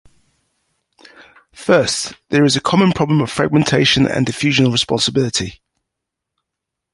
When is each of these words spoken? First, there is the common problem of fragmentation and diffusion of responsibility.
First, 1.53 2.13
there 2.29 2.43
is 2.43 2.55
the 2.55 2.59
common 2.59 2.91
problem 2.91 3.21
of 3.21 3.29
fragmentation 3.29 4.07
and 4.07 4.25
diffusion 4.25 4.65
of 4.65 4.71
responsibility. 4.71 5.61